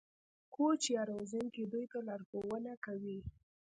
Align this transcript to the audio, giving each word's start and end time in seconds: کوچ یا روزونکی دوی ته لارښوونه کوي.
کوچ 0.55 0.81
یا 0.95 1.01
روزونکی 1.11 1.63
دوی 1.71 1.85
ته 1.91 1.99
لارښوونه 2.07 2.73
کوي. 2.85 3.19